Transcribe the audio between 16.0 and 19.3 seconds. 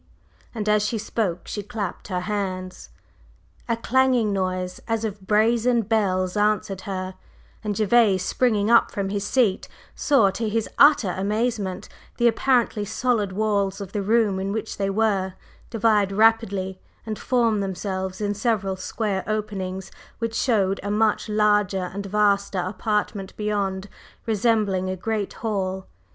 rapidly and form themselves in several square